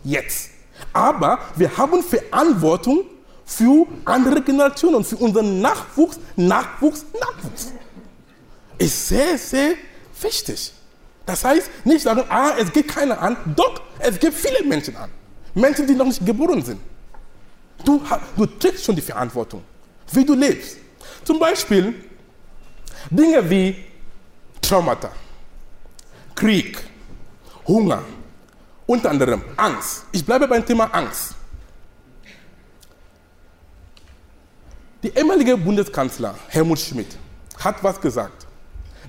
jetzt, 0.03 0.51
aber 0.93 1.39
wir 1.55 1.75
haben 1.77 2.03
Verantwortung 2.03 3.05
für 3.47 3.87
andere 4.03 4.41
Generationen, 4.41 5.03
für 5.05 5.15
unseren 5.15 5.61
Nachwuchs, 5.61 6.19
Nachwuchs, 6.35 7.05
Nachwuchs. 7.13 7.71
Ist 8.77 9.07
sehr, 9.07 9.37
sehr 9.37 9.75
wichtig. 10.21 10.73
Das 11.25 11.43
heißt, 11.43 11.69
nicht 11.85 12.03
sagen, 12.03 12.23
ah, 12.29 12.51
es 12.59 12.71
geht 12.71 12.89
keiner 12.89 13.19
an. 13.19 13.37
Doch, 13.55 13.81
es 13.99 14.19
gibt 14.19 14.33
viele 14.33 14.63
Menschen 14.65 14.95
an. 14.97 15.09
Menschen, 15.55 15.87
die 15.87 15.95
noch 15.95 16.05
nicht 16.05 16.23
geboren 16.25 16.61
sind. 16.61 16.79
Du, 17.85 18.01
du 18.35 18.45
trägst 18.45 18.83
schon 18.83 18.95
die 18.95 19.01
Verantwortung, 19.01 19.63
wie 20.11 20.25
du 20.25 20.35
lebst. 20.35 20.77
Zum 21.23 21.39
Beispiel 21.39 21.95
Dinge 23.09 23.49
wie 23.49 23.75
Traumata, 24.61 25.09
Krieg, 26.35 26.77
Hunger, 27.65 28.03
unter 28.85 29.09
anderem 29.09 29.41
Angst. 29.55 30.03
Ich 30.11 30.25
bleibe 30.25 30.47
beim 30.49 30.65
Thema 30.65 30.85
Angst. 30.93 31.36
Der 35.03 35.15
ehemalige 35.15 35.55
Bundeskanzler 35.55 36.33
Helmut 36.47 36.79
Schmidt 36.79 37.17
hat 37.59 37.83
was 37.83 38.01
gesagt, 38.01 38.47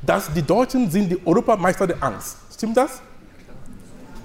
dass 0.03 0.31
die 0.33 0.43
Deutschen 0.43 0.91
sind 0.91 1.09
die 1.09 1.27
Europameister 1.27 1.87
der 1.87 2.03
Angst. 2.03 2.37
Stimmt 2.55 2.77
das? 2.77 3.01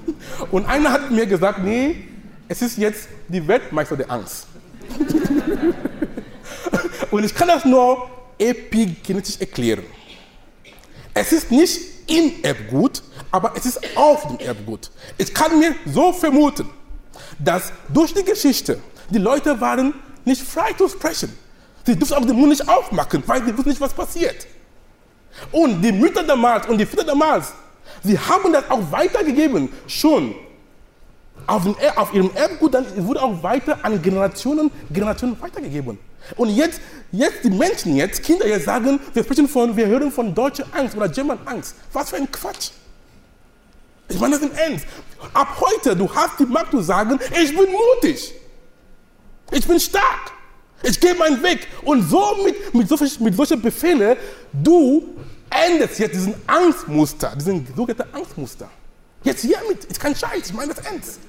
Und 0.51 0.65
einer 0.65 0.91
hat 0.91 1.09
mir 1.09 1.25
gesagt, 1.25 1.59
nee, 1.59 2.05
es 2.49 2.61
ist 2.61 2.77
jetzt 2.77 3.07
die 3.29 3.47
Weltmeister 3.47 3.95
der 3.95 4.11
Angst. 4.11 4.47
Und 7.11 7.23
ich 7.23 7.33
kann 7.33 7.47
das 7.47 7.63
nur 7.63 8.09
epigenetisch 8.37 9.39
erklären. 9.39 9.85
Es 11.13 11.31
ist 11.31 11.49
nicht 11.49 11.79
im 12.09 12.43
Erbgut, 12.43 13.01
aber 13.31 13.53
es 13.55 13.65
ist 13.65 13.79
auf 13.95 14.27
dem 14.27 14.45
Erbgut. 14.45 14.91
Ich 15.17 15.33
kann 15.33 15.57
mir 15.57 15.73
so 15.85 16.11
vermuten, 16.11 16.69
dass 17.39 17.71
durch 17.87 18.13
die 18.13 18.23
Geschichte 18.23 18.79
die 19.09 19.19
Leute 19.19 19.61
waren 19.61 19.93
nicht 20.25 20.41
frei 20.41 20.73
zu 20.73 20.89
sprechen. 20.89 21.31
Sie 21.85 21.95
durften 21.95 22.15
auch 22.15 22.25
den 22.25 22.35
Mund 22.35 22.49
nicht 22.49 22.67
aufmachen, 22.67 23.23
weil 23.25 23.43
sie 23.45 23.55
wussten 23.55 23.69
nicht, 23.69 23.81
was 23.81 23.93
passiert. 23.93 24.47
Und 25.51 25.81
die 25.81 25.91
Mütter 25.91 26.23
damals 26.23 26.67
und 26.67 26.77
die 26.77 26.85
Väter 26.85 27.03
damals, 27.03 27.53
sie 28.03 28.17
haben 28.17 28.53
das 28.53 28.69
auch 28.69 28.91
weitergegeben, 28.91 29.69
schon 29.87 30.35
auf, 31.47 31.63
dem, 31.63 31.75
auf 31.95 32.13
ihrem 32.13 32.31
Erbgut, 32.35 32.73
dann 32.73 32.85
wurde 33.05 33.21
auch 33.21 33.43
weiter 33.43 33.77
an 33.83 34.01
Generationen, 34.01 34.71
Generationen 34.91 35.39
weitergegeben. 35.41 35.97
Und 36.37 36.49
jetzt, 36.49 36.79
jetzt 37.11 37.43
die 37.43 37.49
Menschen 37.49 37.95
jetzt, 37.95 38.23
Kinder 38.23 38.47
jetzt 38.47 38.65
sagen, 38.65 38.99
wir 39.13 39.23
sprechen 39.23 39.47
von, 39.49 39.75
wir 39.75 39.87
hören 39.87 40.11
von 40.11 40.33
deutscher 40.33 40.65
Angst 40.71 40.95
oder 40.95 41.09
German 41.09 41.39
Angst. 41.45 41.75
Was 41.91 42.11
für 42.11 42.15
ein 42.15 42.31
Quatsch. 42.31 42.69
Ich 44.07 44.19
meine 44.19 44.37
das 44.37 44.43
im 44.43 44.55
Ernst. 44.55 44.85
Ab 45.33 45.59
heute, 45.59 45.95
du 45.95 46.13
hast 46.13 46.39
die 46.39 46.45
Macht 46.45 46.71
zu 46.71 46.81
sagen, 46.81 47.19
ich 47.41 47.55
bin 47.55 47.71
mutig. 47.71 48.33
Ich 49.51 49.67
bin 49.67 49.79
stark. 49.79 50.32
Ich 50.83 50.99
gehe 50.99 51.15
meinen 51.15 51.41
Weg. 51.41 51.67
Und 51.83 52.09
so 52.09 52.37
mit, 52.43 52.73
mit, 52.73 52.87
solchen, 52.87 53.23
mit 53.23 53.35
solchen 53.35 53.61
Befehlen, 53.61 54.17
du 54.51 55.03
endest 55.49 55.99
jetzt 55.99 56.15
diesen 56.15 56.35
Angstmuster, 56.45 57.33
diesen 57.35 57.65
sogenannten 57.75 58.15
Angstmuster. 58.15 58.69
Jetzt 59.23 59.41
hier 59.41 59.57
mit, 59.69 59.85
ist 59.85 59.99
kein 59.99 60.13
Scheiß, 60.13 60.47
ich 60.47 60.53
meine 60.53 60.73
das 60.73 60.85
ernst. 60.85 61.19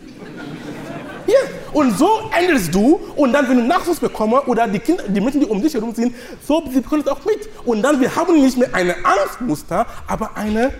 Hier. 1.26 1.38
Und 1.72 1.96
so 1.96 2.28
endest 2.36 2.74
du 2.74 3.00
und 3.16 3.32
dann, 3.32 3.48
wenn 3.48 3.58
du 3.58 3.64
Nachwuchs 3.64 4.00
bekommst 4.00 4.48
oder 4.48 4.66
die 4.66 4.80
Kinder, 4.80 5.04
die 5.06 5.20
Menschen, 5.20 5.40
die 5.40 5.46
um 5.46 5.62
dich 5.62 5.72
herum 5.72 5.94
sind, 5.94 6.14
so 6.46 6.60
bekommen 6.60 7.02
es 7.02 7.08
auch 7.08 7.24
mit. 7.24 7.48
Und 7.64 7.82
dann, 7.82 8.00
wir 8.00 8.14
haben 8.14 8.40
nicht 8.40 8.56
mehr 8.58 8.74
eine 8.74 8.96
Angstmuster, 9.04 9.86
aber 10.08 10.36
eine 10.36 10.72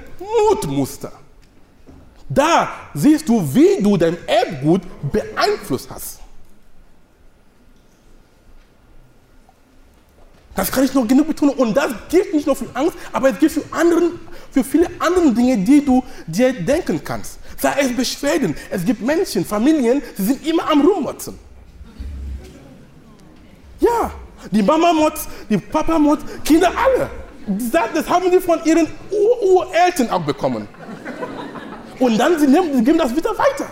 Mutmuster. 0.50 1.12
Da 2.28 2.73
siehst 2.95 3.28
du, 3.28 3.49
wie 3.54 3.81
du 3.81 3.97
dein 3.97 4.16
Erbgut 4.26 4.83
beeinflusst 5.12 5.88
hast. 5.90 6.13
Das 10.54 10.70
kann 10.70 10.84
ich 10.84 10.94
noch 10.94 11.06
genug 11.06 11.26
betonen. 11.26 11.54
Und 11.54 11.76
das 11.76 11.92
gilt 12.08 12.32
nicht 12.32 12.46
nur 12.46 12.56
für 12.56 12.66
Angst, 12.75 12.96
aber 13.12 13.30
es 13.30 13.38
gilt 13.38 13.52
für, 13.52 13.62
anderen, 13.70 14.20
für 14.50 14.62
viele 14.62 14.88
andere 14.99 15.32
Dinge, 15.32 15.58
die 15.58 15.84
du 15.84 16.02
dir 16.26 16.52
denken 16.52 17.02
kannst. 17.02 17.38
Sei 17.58 17.75
es 17.80 17.96
Beschwerden. 17.96 18.54
Es 18.70 18.84
gibt 18.84 19.00
Menschen, 19.00 19.44
Familien, 19.44 20.02
die 20.16 20.23
sind 20.23 20.46
immer 20.46 20.70
am 20.70 20.80
Rummotzen. 20.80 21.38
Ja, 23.80 24.12
die 24.50 24.62
Mama 24.62 24.92
motzt, 24.92 25.28
die 25.50 25.58
Papa 25.58 25.99
motzt, 25.99 26.25
Kinder 26.44 26.68
alle. 26.68 27.11
Das 27.46 28.08
haben 28.08 28.30
sie 28.30 28.40
von 28.40 28.58
ihren 28.64 28.87
Ureltern 29.11 30.11
auch 30.11 30.25
bekommen. 30.25 30.68
Und 31.99 32.18
dann 32.18 32.38
sie, 32.38 32.46
nehmen, 32.46 32.75
sie 32.76 32.84
geben 32.84 32.99
das 32.99 33.14
wieder 33.14 33.30
weiter. 33.37 33.66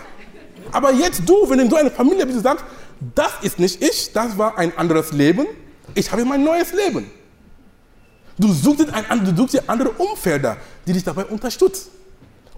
Aber 0.71 0.91
jetzt 0.91 1.21
du, 1.27 1.49
wenn 1.49 1.57
du 1.57 1.63
in 1.63 1.69
so 1.69 1.75
einer 1.77 1.91
Familie 1.91 2.25
bist, 2.25 2.37
du 2.37 2.41
sagst, 2.41 2.65
das 3.15 3.31
ist 3.41 3.59
nicht 3.59 3.81
ich, 3.81 4.11
das 4.13 4.37
war 4.37 4.57
ein 4.57 4.75
anderes 4.77 5.11
Leben, 5.11 5.45
ich 5.95 6.11
habe 6.11 6.25
mein 6.25 6.43
neues 6.43 6.73
Leben. 6.73 7.09
Du 8.37 8.51
suchst, 8.51 8.91
ein, 8.91 9.25
du 9.25 9.35
suchst 9.35 9.55
dir 9.55 9.63
andere 9.67 9.89
Umfelder, 9.91 10.57
die 10.85 10.93
dich 10.93 11.03
dabei 11.03 11.25
unterstützen. 11.25 11.91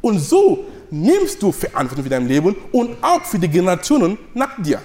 Und 0.01 0.19
so 0.19 0.65
nimmst 0.91 1.41
du 1.41 1.51
Verantwortung 1.51 2.03
für 2.03 2.09
dein 2.09 2.27
Leben 2.27 2.55
und 2.71 3.03
auch 3.03 3.23
für 3.23 3.39
die 3.39 3.49
Generationen 3.49 4.17
nach 4.33 4.61
dir. 4.61 4.81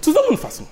Zusammenfassung. 0.00 0.66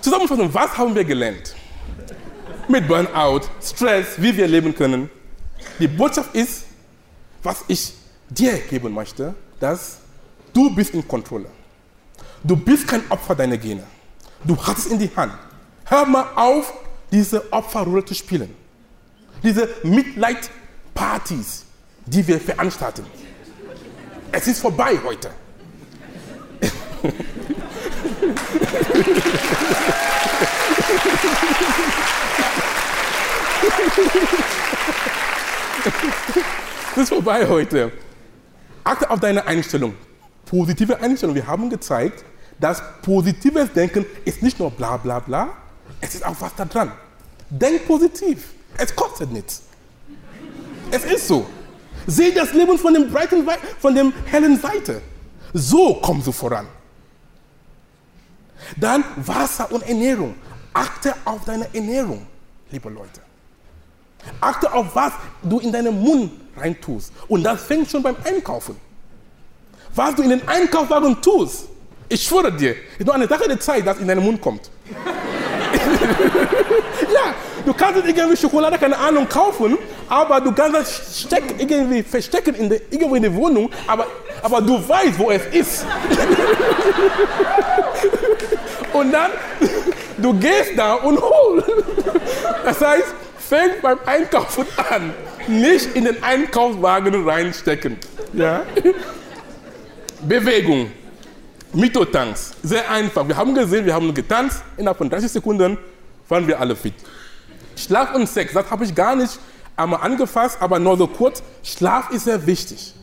Zusammenfassung, 0.00 0.52
was 0.52 0.76
haben 0.78 0.94
wir 0.94 1.04
gelernt? 1.04 1.54
Mit 2.72 2.88
Burnout, 2.88 3.42
Stress, 3.62 4.06
wie 4.16 4.34
wir 4.36 4.48
leben 4.48 4.74
können. 4.74 5.10
Die 5.78 5.86
Botschaft 5.86 6.34
ist, 6.34 6.64
was 7.42 7.62
ich 7.68 7.92
dir 8.30 8.58
geben 8.58 8.94
möchte, 8.94 9.34
dass 9.60 9.98
du 10.54 10.74
bist 10.74 10.94
in 10.94 11.06
Kontrolle. 11.06 11.48
Du 12.42 12.56
bist 12.56 12.88
kein 12.88 13.02
Opfer 13.10 13.34
deiner 13.34 13.58
Gene. 13.58 13.84
Du 14.42 14.56
hast 14.56 14.78
es 14.78 14.86
in 14.86 14.98
die 14.98 15.10
Hand. 15.14 15.34
Hör 15.84 16.06
mal 16.06 16.26
auf, 16.34 16.72
diese 17.12 17.52
Opferrolle 17.52 18.04
zu 18.04 18.14
spielen. 18.14 18.54
Diese 19.42 19.68
Mitleidpartys, 19.82 21.64
die 22.06 22.26
wir 22.26 22.40
veranstalten. 22.40 23.04
Es 24.32 24.46
ist 24.46 24.60
vorbei 24.60 24.98
heute. 25.04 25.30
Das 36.94 37.04
ist 37.04 37.08
vorbei 37.08 37.48
heute. 37.48 37.90
Achte 38.84 39.08
auf 39.08 39.18
deine 39.18 39.46
Einstellung. 39.46 39.94
Positive 40.44 41.00
Einstellung. 41.00 41.34
Wir 41.34 41.46
haben 41.46 41.70
gezeigt, 41.70 42.24
dass 42.60 42.82
positives 43.00 43.72
Denken 43.72 44.04
ist 44.24 44.42
nicht 44.42 44.58
nur 44.58 44.70
bla 44.70 44.98
bla 44.98 45.18
bla, 45.18 45.48
es 46.00 46.14
ist 46.14 46.24
auch 46.24 46.36
was 46.38 46.54
da 46.54 46.64
dran. 46.64 46.92
Denk 47.48 47.86
positiv. 47.86 48.50
Es 48.76 48.94
kostet 48.94 49.32
nichts. 49.32 49.62
Es 50.90 51.04
ist 51.04 51.28
so. 51.28 51.46
Sehe 52.06 52.32
das 52.32 52.52
Leben 52.52 52.78
von 52.78 52.92
dem 52.92 53.10
breiten, 53.10 53.46
von 53.78 53.94
dem 53.94 54.12
hellen 54.26 54.60
Seite. 54.60 55.00
So 55.54 55.94
kommst 55.94 56.26
du 56.26 56.32
voran. 56.32 56.66
Dann 58.76 59.04
Wasser 59.16 59.70
und 59.72 59.82
Ernährung. 59.82 60.34
Achte 60.72 61.14
auf 61.24 61.44
deine 61.44 61.66
Ernährung, 61.74 62.26
liebe 62.70 62.88
Leute. 62.88 63.20
Achte 64.40 64.72
auf, 64.72 64.86
was 64.94 65.12
du 65.42 65.58
in 65.58 65.72
deinen 65.72 66.00
Mund 66.00 66.30
reintust. 66.56 67.12
Und 67.28 67.42
das 67.42 67.64
fängt 67.64 67.90
schon 67.90 68.02
beim 68.02 68.16
Einkaufen. 68.24 68.76
Was 69.94 70.14
du 70.14 70.22
in 70.22 70.30
den 70.30 70.48
Einkaufswagen 70.48 71.20
tust, 71.20 71.68
ich 72.08 72.22
schwöre 72.22 72.52
dir, 72.52 72.74
ist 72.98 73.06
nur 73.06 73.14
eine 73.14 73.26
Sache 73.26 73.48
der 73.48 73.60
Zeit, 73.60 73.86
dass 73.86 73.98
in 73.98 74.08
deinen 74.08 74.24
Mund 74.24 74.40
kommt. 74.40 74.70
ja, 77.12 77.34
du 77.64 77.74
kannst 77.74 78.06
irgendwie 78.06 78.36
Schokolade, 78.36 78.78
keine 78.78 78.96
Ahnung, 78.96 79.28
kaufen, 79.28 79.76
aber 80.08 80.40
du 80.40 80.52
kannst 80.52 80.74
das 80.74 81.20
steck, 81.22 81.42
irgendwie 81.58 82.02
verstecken 82.02 82.54
in 82.54 82.68
der, 82.68 82.80
irgendwo 82.90 83.14
in 83.14 83.22
der 83.22 83.34
Wohnung, 83.34 83.70
aber, 83.86 84.06
aber 84.42 84.60
du 84.60 84.86
weißt, 84.86 85.18
wo 85.18 85.30
es 85.30 85.42
ist. 85.52 85.82
und 88.92 89.12
dann, 89.12 89.30
du 90.22 90.34
gehst 90.34 90.72
da 90.76 90.94
und 90.94 91.20
holst. 91.20 91.68
Das 92.64 92.80
heißt, 92.80 93.14
fängt 93.38 93.82
beim 93.82 93.98
Einkaufen 94.06 94.66
an, 94.90 95.12
nicht 95.48 95.94
in 95.94 96.04
den 96.04 96.22
Einkaufswagen 96.22 97.28
reinstecken. 97.28 97.96
Ja? 98.32 98.62
Bewegung. 100.22 100.90
Mitotanz. 101.72 102.52
Sehr 102.62 102.88
einfach. 102.90 103.26
Wir 103.26 103.36
haben 103.36 103.54
gesehen, 103.54 103.84
wir 103.84 103.94
haben 103.94 104.12
getanzt. 104.12 104.62
Innerhalb 104.76 104.98
von 104.98 105.08
30 105.08 105.32
Sekunden 105.32 105.78
waren 106.28 106.46
wir 106.46 106.60
alle 106.60 106.76
fit. 106.76 106.94
Schlaf 107.76 108.14
und 108.14 108.28
Sex, 108.28 108.52
das 108.52 108.70
habe 108.70 108.84
ich 108.84 108.94
gar 108.94 109.16
nicht 109.16 109.38
einmal 109.76 110.00
angefasst, 110.02 110.58
aber 110.60 110.78
nur 110.78 110.96
so 110.96 111.06
kurz. 111.06 111.42
Schlaf 111.62 112.10
ist 112.10 112.24
sehr 112.24 112.46
wichtig. 112.46 112.94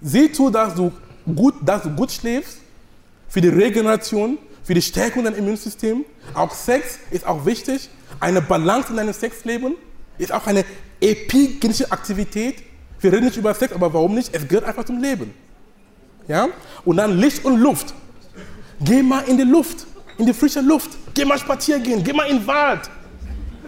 Sieh 0.00 0.32
zu, 0.32 0.50
dass 0.50 0.74
du 0.74 0.92
gut, 1.34 1.54
dass 1.62 1.82
du 1.82 1.90
gut 1.90 2.10
schläfst 2.10 2.58
für 3.28 3.40
die 3.40 3.48
Regeneration, 3.48 4.38
für 4.66 4.74
die 4.74 4.82
Stärkung 4.82 5.22
deines 5.22 5.38
Immunsystems. 5.38 6.04
Auch 6.34 6.52
Sex 6.52 6.98
ist 7.12 7.24
auch 7.24 7.46
wichtig. 7.46 7.88
Eine 8.18 8.42
Balance 8.42 8.90
in 8.90 8.96
deinem 8.96 9.12
Sexleben 9.12 9.76
ist 10.18 10.32
auch 10.32 10.46
eine 10.46 10.64
epigenische 11.00 11.90
Aktivität. 11.92 12.56
Wir 13.00 13.12
reden 13.12 13.26
nicht 13.26 13.36
über 13.36 13.54
Sex, 13.54 13.72
aber 13.72 13.94
warum 13.94 14.14
nicht? 14.14 14.34
Es 14.34 14.46
gehört 14.48 14.64
einfach 14.64 14.84
zum 14.84 15.00
Leben. 15.00 15.32
Ja? 16.26 16.48
Und 16.84 16.96
dann 16.96 17.16
Licht 17.16 17.44
und 17.44 17.58
Luft. 17.58 17.94
Geh 18.80 19.02
mal 19.02 19.20
in 19.28 19.36
die 19.38 19.44
Luft, 19.44 19.86
in 20.18 20.26
die 20.26 20.34
frische 20.34 20.60
Luft. 20.60 20.90
Geh 21.14 21.24
mal 21.24 21.38
spazieren 21.38 21.82
gehen, 21.84 22.02
geh 22.02 22.12
mal 22.12 22.24
in 22.24 22.38
den 22.38 22.46
Wald. 22.46 22.90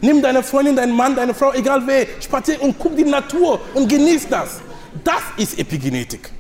Nimm 0.00 0.20
deine 0.20 0.42
Freundin, 0.42 0.74
deinen 0.74 0.94
Mann, 0.96 1.14
deine 1.14 1.32
Frau, 1.32 1.52
egal 1.52 1.82
wer, 1.86 2.06
spazier 2.20 2.60
und 2.60 2.76
guck 2.78 2.96
die 2.96 3.04
Natur 3.04 3.60
und 3.74 3.88
genieß 3.88 4.28
das. 4.28 4.60
Das 5.04 5.22
ist 5.36 5.58
Epigenetik. 5.58 6.30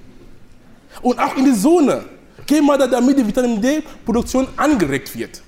Und 1.00 1.18
auch 1.20 1.36
in 1.36 1.44
die 1.44 1.54
Sonne. 1.54 2.17
Geh 2.48 2.62
damit 2.88 3.18
die 3.18 3.26
Vitamin 3.26 3.60
D-Produktion 3.60 4.48
angeregt 4.56 5.14
wird. 5.14 5.42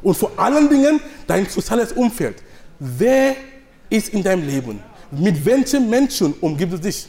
Und 0.00 0.16
vor 0.16 0.30
allen 0.36 0.70
Dingen 0.70 1.00
dein 1.26 1.44
soziales 1.46 1.90
Umfeld. 1.92 2.36
Wer 2.78 3.34
ist 3.90 4.10
in 4.10 4.22
deinem 4.22 4.46
Leben? 4.46 4.78
Mit 5.10 5.44
welchen 5.44 5.90
Menschen 5.90 6.34
umgibst 6.40 6.74
du 6.74 6.78
dich? 6.78 7.06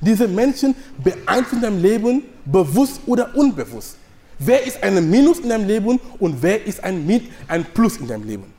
Diese 0.00 0.26
Menschen 0.26 0.74
beeinflussen 0.98 1.62
dein 1.62 1.80
Leben 1.80 2.24
bewusst 2.44 3.00
oder 3.06 3.32
unbewusst. 3.36 3.96
Wer 4.36 4.66
ist 4.66 4.82
ein 4.82 5.08
Minus 5.08 5.38
in 5.38 5.50
deinem 5.50 5.68
Leben 5.68 6.00
und 6.18 6.42
wer 6.42 6.66
ist 6.66 6.82
ein, 6.82 7.08
ein 7.46 7.64
Plus 7.72 7.98
in 7.98 8.08
deinem 8.08 8.26
Leben? 8.26 8.52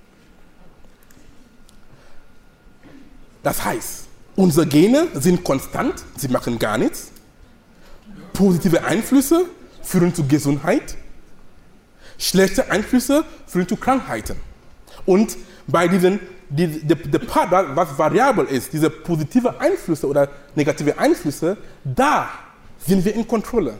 Das 3.43 3.61
heißt, 3.61 4.05
unsere 4.37 4.65
Gene 4.65 5.07
sind 5.15 5.43
konstant, 5.43 5.95
sie 6.15 6.29
machen 6.29 6.57
gar 6.57 6.77
nichts. 6.77 7.11
Positive 8.31 8.85
Einflüsse 8.85 9.47
führen 9.83 10.15
zu 10.15 10.27
Gesundheit. 10.27 10.95
Schlechte 12.17 12.71
Einflüsse 12.71 13.25
führen 13.45 13.67
zu 13.67 13.75
Krankheiten. 13.75 14.37
Und 15.05 15.37
bei 15.67 15.87
diesen 15.87 16.19
die, 16.49 16.67
die, 16.67 16.95
der 16.95 17.19
Part, 17.19 17.51
was 17.51 17.97
variabel 17.97 18.45
ist, 18.45 18.71
diese 18.73 18.89
positive 18.89 19.59
Einflüsse 19.59 20.07
oder 20.07 20.29
negative 20.55 20.97
Einflüsse, 20.97 21.57
da 21.83 22.29
sind 22.85 23.03
wir 23.03 23.15
in 23.15 23.27
Kontrolle. 23.27 23.79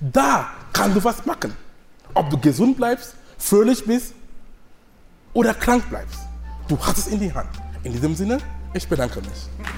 Da 0.00 0.48
kannst 0.72 0.96
du 0.96 1.04
was 1.04 1.26
machen. 1.26 1.54
Ob 2.14 2.30
du 2.30 2.38
gesund 2.38 2.76
bleibst, 2.76 3.14
fröhlich 3.36 3.84
bist 3.84 4.14
oder 5.34 5.52
krank 5.54 5.88
bleibst. 5.90 6.20
Du 6.68 6.78
hast 6.80 6.98
es 6.98 7.06
in 7.08 7.20
die 7.20 7.32
Hand. 7.32 7.50
In 7.84 7.92
diesem 7.92 8.14
Sinne, 8.14 8.38
ich 8.72 8.88
bedanke 8.88 9.20
mich. 9.20 9.77